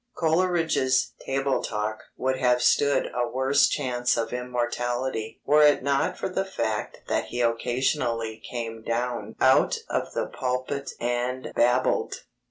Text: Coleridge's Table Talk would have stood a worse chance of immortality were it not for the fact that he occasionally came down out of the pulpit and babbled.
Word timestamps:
Coleridge's 0.17 1.13
Table 1.27 1.61
Talk 1.61 1.99
would 2.17 2.39
have 2.39 2.63
stood 2.63 3.11
a 3.13 3.27
worse 3.27 3.67
chance 3.67 4.17
of 4.17 4.33
immortality 4.33 5.39
were 5.45 5.61
it 5.61 5.83
not 5.83 6.17
for 6.17 6.27
the 6.27 6.43
fact 6.43 7.03
that 7.07 7.25
he 7.25 7.39
occasionally 7.41 8.41
came 8.49 8.81
down 8.81 9.35
out 9.39 9.77
of 9.91 10.11
the 10.13 10.25
pulpit 10.25 10.93
and 10.99 11.51
babbled. 11.55 12.15